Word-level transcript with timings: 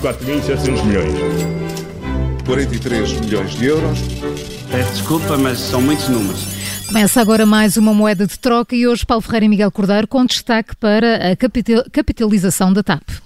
4.700 0.00 0.84
milhões. 0.84 1.14
43 2.44 3.12
milhões 3.20 3.50
de 3.52 3.64
euros. 3.64 3.98
Peço 4.70 4.92
desculpa, 4.92 5.38
mas 5.38 5.58
são 5.58 5.80
muitos 5.80 6.08
números. 6.08 6.44
Começa 6.86 7.20
agora 7.20 7.46
mais 7.46 7.76
uma 7.76 7.94
moeda 7.94 8.26
de 8.26 8.38
troca 8.38 8.76
e 8.76 8.86
hoje 8.86 9.06
Paulo 9.06 9.22
Ferreira 9.22 9.46
e 9.46 9.48
Miguel 9.48 9.72
Cordeiro 9.72 10.06
com 10.06 10.24
destaque 10.24 10.76
para 10.76 11.32
a 11.32 11.36
capitalização 11.90 12.72
da 12.72 12.82
TAP. 12.82 13.25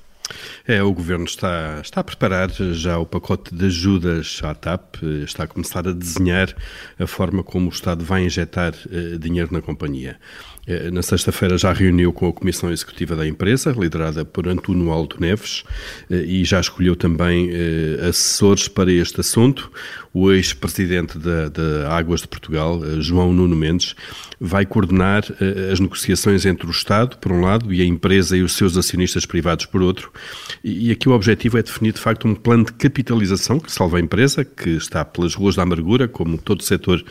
É, 0.66 0.82
o 0.82 0.92
Governo 0.92 1.24
está, 1.24 1.80
está 1.82 2.00
a 2.00 2.04
preparar 2.04 2.50
já 2.50 2.98
o 2.98 3.06
pacote 3.06 3.54
de 3.54 3.66
ajudas 3.66 4.40
à 4.42 4.54
TAP, 4.54 4.96
está 5.24 5.44
a 5.44 5.46
começar 5.46 5.86
a 5.86 5.92
desenhar 5.92 6.54
a 6.98 7.06
forma 7.06 7.42
como 7.42 7.66
o 7.66 7.72
Estado 7.72 8.04
vai 8.04 8.24
injetar 8.24 8.74
uh, 8.86 9.18
dinheiro 9.18 9.52
na 9.52 9.60
companhia. 9.60 10.18
Uh, 10.66 10.90
na 10.92 11.02
sexta-feira 11.02 11.56
já 11.56 11.72
reuniu 11.72 12.12
com 12.12 12.28
a 12.28 12.32
Comissão 12.32 12.70
Executiva 12.70 13.16
da 13.16 13.26
empresa, 13.26 13.74
liderada 13.76 14.24
por 14.24 14.46
Antuno 14.46 14.90
Aldo 14.90 15.16
Neves, 15.18 15.64
uh, 16.10 16.14
e 16.14 16.44
já 16.44 16.60
escolheu 16.60 16.94
também 16.94 17.50
assessores 18.08 18.68
para 18.68 18.92
este 18.92 19.20
assunto. 19.20 19.70
O 20.12 20.32
ex-presidente 20.32 21.18
da, 21.18 21.96
Águas 21.96 22.22
de 22.22 22.28
Portugal, 22.28 22.80
João 23.00 23.32
Nuno 23.32 23.54
Mendes, 23.54 23.94
vai 24.40 24.66
coordenar 24.66 25.24
as 25.70 25.78
negociações 25.78 26.44
entre 26.44 26.66
o 26.66 26.70
Estado, 26.70 27.16
por 27.18 27.30
um 27.30 27.40
lado, 27.40 27.72
e 27.72 27.80
a 27.80 27.84
empresa 27.84 28.36
e 28.36 28.42
os 28.42 28.54
seus 28.54 28.76
acionistas 28.76 29.24
privados, 29.24 29.66
por 29.66 29.82
outro, 29.82 30.12
e 30.62 30.90
aqui 30.90 31.08
o 31.08 31.12
objetivo 31.12 31.58
é 31.58 31.62
definir, 31.62 31.92
de 31.92 32.00
facto, 32.00 32.28
um 32.28 32.34
plano 32.34 32.64
de 32.64 32.72
capitalização 32.72 33.58
que 33.58 33.72
salva 33.72 33.98
a 33.98 34.00
empresa, 34.00 34.44
que 34.44 34.70
está 34.70 35.04
pelas 35.04 35.34
ruas 35.34 35.56
da 35.56 35.62
amargura, 35.62 36.06
como 36.06 36.36
todo 36.36 36.60
o 36.60 36.64
setor 36.64 37.02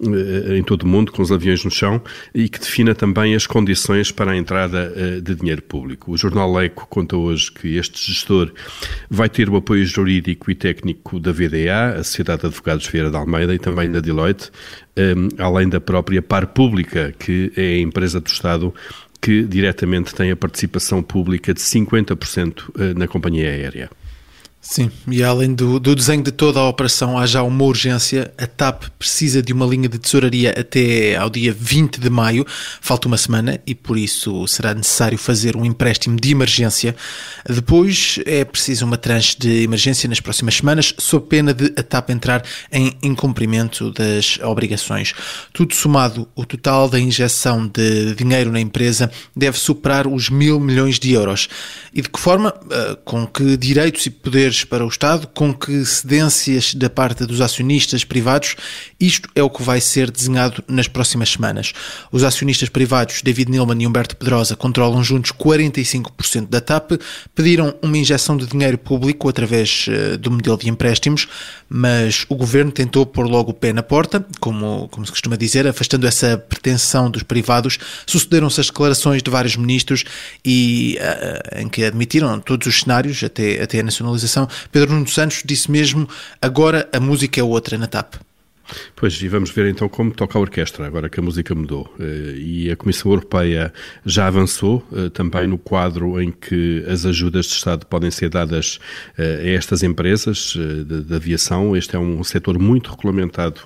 eh, 0.00 0.56
em 0.56 0.62
todo 0.62 0.82
o 0.82 0.86
mundo, 0.86 1.10
com 1.10 1.22
os 1.22 1.32
aviões 1.32 1.64
no 1.64 1.70
chão, 1.70 2.00
e 2.34 2.48
que 2.48 2.58
defina 2.58 2.94
também 2.94 3.34
as 3.34 3.46
condições 3.46 4.10
para 4.10 4.32
a 4.32 4.36
entrada 4.36 4.92
eh, 4.96 5.20
de 5.20 5.34
dinheiro 5.34 5.62
público. 5.62 6.12
O 6.12 6.16
jornal 6.16 6.60
Eco 6.60 6.86
conta 6.88 7.16
hoje 7.16 7.50
que 7.50 7.76
este 7.76 8.12
gestor 8.12 8.52
vai 9.10 9.28
ter 9.28 9.48
o 9.48 9.56
apoio 9.56 9.84
jurídico 9.84 10.50
e 10.50 10.54
técnico 10.54 11.18
da 11.18 11.32
VDA, 11.32 11.94
a 11.98 12.04
Sociedade 12.04 12.42
de 12.42 12.46
Advogados 12.48 12.86
Vieira 12.86 13.10
de 13.10 13.16
Almeida 13.16 13.54
e 13.54 13.58
também 13.58 13.90
da 13.90 14.00
Deloitte, 14.00 14.50
eh, 14.96 15.14
além 15.38 15.68
da 15.68 15.80
própria 15.80 16.22
Par 16.22 16.46
Pública, 16.48 17.14
que 17.18 17.52
é 17.56 17.74
a 17.74 17.78
empresa 17.80 18.20
do 18.20 18.28
Estado 18.28 18.74
que 19.22 19.44
diretamente 19.44 20.12
tem 20.12 20.32
a 20.32 20.36
participação 20.36 21.00
pública 21.00 21.54
de 21.54 21.60
50% 21.60 22.70
eh, 22.76 22.94
na 22.94 23.06
companhia 23.06 23.48
aérea. 23.48 23.88
Sim, 24.64 24.92
e 25.08 25.24
além 25.24 25.52
do, 25.52 25.80
do, 25.80 25.92
desenho 25.92 26.22
de 26.22 26.30
toda 26.30 26.60
a 26.60 26.68
operação, 26.68 27.18
há 27.18 27.26
já 27.26 27.42
uma 27.42 27.64
urgência. 27.64 28.32
A 28.38 28.46
TAP 28.46 28.84
precisa 28.96 29.42
de 29.42 29.52
uma 29.52 29.66
linha 29.66 29.88
de 29.88 29.98
tesouraria 29.98 30.54
até 30.56 31.16
ao 31.16 31.28
dia 31.28 31.52
20 31.52 31.98
de 31.98 32.08
maio, 32.08 32.46
falta 32.80 33.08
uma 33.08 33.18
semana, 33.18 33.60
e 33.66 33.74
por 33.74 33.98
isso 33.98 34.46
será 34.46 34.72
necessário 34.72 35.18
fazer 35.18 35.56
um 35.56 35.64
empréstimo 35.64 36.16
de 36.16 36.30
emergência. 36.30 36.94
Depois 37.44 38.20
é 38.24 38.44
preciso 38.44 38.84
uma 38.84 38.96
tranche 38.96 39.36
de 39.36 39.64
emergência 39.64 40.08
nas 40.08 40.20
próximas 40.20 40.54
semanas, 40.54 40.94
sob 40.96 41.26
pena 41.26 41.52
de 41.52 41.72
a 41.76 41.82
TAP 41.82 42.10
entrar 42.10 42.44
em 42.70 42.96
incumprimento 43.02 43.90
das 43.90 44.38
obrigações. 44.44 45.12
Tudo 45.52 45.74
somado, 45.74 46.28
o 46.36 46.46
total 46.46 46.88
da 46.88 47.00
injeção 47.00 47.66
de 47.66 48.14
dinheiro 48.14 48.52
na 48.52 48.60
empresa 48.60 49.10
deve 49.34 49.58
superar 49.58 50.06
os 50.06 50.30
mil 50.30 50.60
milhões 50.60 51.00
de 51.00 51.12
euros. 51.12 51.48
E 51.92 52.00
de 52.00 52.08
que 52.08 52.20
forma? 52.20 52.54
Eh, 52.70 52.98
com 53.04 53.26
que 53.26 53.56
direitos 53.56 54.06
e 54.06 54.10
poderes 54.10 54.51
para 54.64 54.84
o 54.84 54.88
Estado, 54.88 55.26
com 55.28 55.54
que 55.54 55.84
cedências 55.84 56.74
da 56.74 56.90
parte 56.90 57.24
dos 57.24 57.40
acionistas 57.40 58.04
privados. 58.04 58.56
Isto 59.00 59.28
é 59.34 59.42
o 59.42 59.50
que 59.50 59.62
vai 59.62 59.80
ser 59.80 60.10
desenhado 60.10 60.62
nas 60.68 60.88
próximas 60.88 61.30
semanas. 61.30 61.72
Os 62.10 62.24
acionistas 62.24 62.68
privados, 62.68 63.22
David 63.22 63.50
Neilman 63.50 63.82
e 63.82 63.86
Humberto 63.86 64.16
Pedrosa, 64.16 64.54
controlam 64.54 65.02
juntos 65.02 65.32
45% 65.32 66.48
da 66.48 66.60
TAP, 66.60 66.92
pediram 67.34 67.74
uma 67.82 67.96
injeção 67.96 68.36
de 68.36 68.46
dinheiro 68.46 68.78
público 68.78 69.28
através 69.28 69.86
eh, 69.88 70.16
do 70.16 70.30
modelo 70.30 70.58
de 70.58 70.68
empréstimos, 70.68 71.26
mas 71.68 72.26
o 72.28 72.34
governo 72.34 72.70
tentou 72.70 73.06
pôr 73.06 73.26
logo 73.26 73.50
o 73.50 73.54
pé 73.54 73.72
na 73.72 73.82
porta, 73.82 74.24
como, 74.38 74.88
como 74.88 75.06
se 75.06 75.12
costuma 75.12 75.36
dizer, 75.36 75.66
afastando 75.66 76.06
essa 76.06 76.36
pretensão 76.36 77.10
dos 77.10 77.22
privados. 77.22 77.78
Sucederam-se 78.06 78.60
as 78.60 78.66
declarações 78.66 79.22
de 79.22 79.30
vários 79.30 79.56
ministros 79.56 80.04
e 80.44 80.98
uh, 81.00 81.60
em 81.60 81.68
que 81.68 81.84
admitiram 81.84 82.38
todos 82.40 82.66
os 82.66 82.80
cenários, 82.80 83.22
até, 83.22 83.62
até 83.62 83.80
a 83.80 83.82
nacionalização 83.82 84.41
Pedro 84.70 84.92
Nuno 84.92 85.08
Santos 85.08 85.42
disse 85.44 85.70
mesmo: 85.70 86.08
agora 86.40 86.88
a 86.92 87.00
música 87.00 87.40
é 87.40 87.42
outra 87.42 87.76
na 87.78 87.86
TAP. 87.86 88.14
Pois, 88.94 89.20
e 89.20 89.28
vamos 89.28 89.50
ver 89.50 89.68
então 89.68 89.88
como 89.88 90.10
toca 90.10 90.38
a 90.38 90.40
orquestra, 90.40 90.86
agora 90.86 91.08
que 91.08 91.20
a 91.20 91.22
música 91.22 91.54
mudou. 91.54 91.92
Eh, 91.98 92.34
e 92.36 92.70
a 92.70 92.76
Comissão 92.76 93.10
Europeia 93.10 93.72
já 94.04 94.26
avançou 94.26 94.86
eh, 94.92 95.08
também 95.08 95.46
no 95.46 95.58
quadro 95.58 96.20
em 96.20 96.30
que 96.30 96.84
as 96.88 97.04
ajudas 97.06 97.46
de 97.46 97.52
Estado 97.52 97.86
podem 97.86 98.10
ser 98.10 98.28
dadas 98.28 98.78
eh, 99.18 99.42
a 99.42 99.48
estas 99.50 99.82
empresas 99.82 100.54
de, 100.86 101.14
aviação. 101.14 101.76
Este 101.76 101.96
é 101.96 101.98
um 101.98 102.22
setor 102.24 102.58
muito 102.58 102.90
regulamentado 102.90 103.60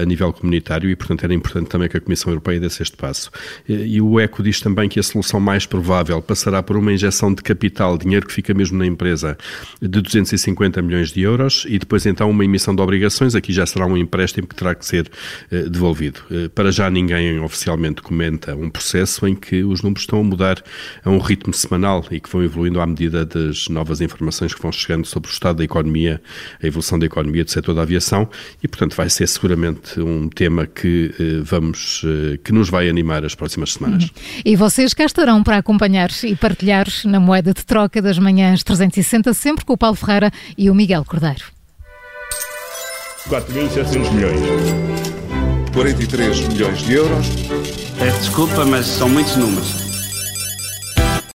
a 0.00 0.04
nível 0.04 0.32
comunitário 0.32 0.90
e, 0.90 0.96
portanto, 0.96 1.24
era 1.24 1.32
importante 1.32 1.68
também 1.68 1.88
que 1.88 1.96
a 1.96 2.00
Comissão 2.00 2.32
Europeia 2.32 2.58
desse 2.58 2.82
este 2.82 2.96
passo. 2.96 3.30
E 3.68 4.00
o 4.00 4.18
ECO 4.18 4.42
diz 4.42 4.60
também 4.60 4.88
que 4.88 4.98
a 4.98 5.02
solução 5.02 5.38
mais 5.38 5.64
provável 5.64 6.20
passará 6.20 6.62
por 6.62 6.76
uma 6.76 6.92
injeção 6.92 7.32
de 7.32 7.42
capital, 7.42 7.96
dinheiro 7.96 8.26
que 8.26 8.32
fica 8.32 8.52
mesmo 8.52 8.78
na 8.78 8.86
empresa, 8.86 9.38
de 9.80 10.00
250 10.00 10.82
milhões 10.82 11.12
de 11.12 11.20
euros 11.22 11.64
e 11.68 11.78
depois 11.78 12.04
então 12.06 12.28
uma 12.30 12.44
emissão 12.44 12.74
de 12.74 12.82
obrigações. 12.82 13.34
Aqui 13.34 13.52
já 13.52 13.64
será 13.66 13.86
um 13.86 13.96
empréstimo 13.96 14.31
empréstimo 14.32 14.46
que 14.46 14.54
terá 14.54 14.74
que 14.74 14.84
ser 14.84 15.10
uh, 15.50 15.68
devolvido. 15.68 16.20
Uh, 16.30 16.48
para 16.50 16.70
já 16.72 16.90
ninguém 16.90 17.38
oficialmente 17.40 18.02
comenta 18.02 18.54
um 18.56 18.70
processo 18.70 19.26
em 19.26 19.34
que 19.34 19.62
os 19.62 19.82
números 19.82 20.02
estão 20.02 20.20
a 20.20 20.24
mudar 20.24 20.62
a 21.04 21.10
um 21.10 21.18
ritmo 21.18 21.52
semanal 21.52 22.04
e 22.10 22.20
que 22.20 22.28
vão 22.28 22.42
evoluindo 22.42 22.80
à 22.80 22.86
medida 22.86 23.24
das 23.24 23.68
novas 23.68 24.00
informações 24.00 24.54
que 24.54 24.62
vão 24.62 24.72
chegando 24.72 25.06
sobre 25.06 25.30
o 25.30 25.32
estado 25.32 25.58
da 25.58 25.64
economia, 25.64 26.20
a 26.62 26.66
evolução 26.66 26.98
da 26.98 27.06
economia 27.06 27.44
do 27.44 27.50
setor 27.50 27.74
da 27.74 27.82
aviação 27.82 28.28
e, 28.62 28.68
portanto, 28.68 28.96
vai 28.96 29.08
ser 29.08 29.26
seguramente 29.26 30.00
um 30.00 30.28
tema 30.28 30.66
que 30.66 31.14
uh, 31.18 31.44
vamos, 31.44 32.02
que 32.44 32.52
nos 32.52 32.68
vai 32.68 32.88
animar 32.88 33.24
as 33.24 33.34
próximas 33.34 33.72
semanas. 33.72 34.04
Uhum. 34.04 34.10
E 34.44 34.56
vocês 34.56 34.94
cá 34.94 35.04
estarão 35.04 35.42
para 35.42 35.58
acompanhar 35.58 36.10
e 36.24 36.34
partilhar 36.34 36.86
na 37.04 37.20
moeda 37.20 37.52
de 37.52 37.64
troca 37.64 38.00
das 38.00 38.18
manhãs 38.18 38.62
360, 38.62 39.34
sempre 39.34 39.64
com 39.64 39.72
o 39.72 39.78
Paulo 39.78 39.96
Ferreira 39.96 40.30
e 40.56 40.70
o 40.70 40.74
Miguel 40.74 41.04
Cordeiro. 41.04 41.61
4.700 43.28 44.12
milhões. 44.12 44.40
43 45.72 46.48
milhões 46.48 46.78
de 46.80 46.94
euros. 46.94 47.26
Peço 47.98 48.18
desculpa, 48.18 48.64
mas 48.64 48.86
são 48.86 49.08
muitos 49.08 49.36
números. 49.36 49.81